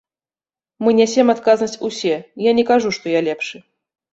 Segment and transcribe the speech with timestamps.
[0.85, 2.15] Мы нясем адказнасць усе,
[2.49, 3.57] я не кажу, што я лепшы.